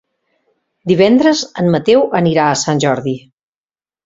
[0.91, 3.15] Divendres en Mateu anirà a Sant Jordi.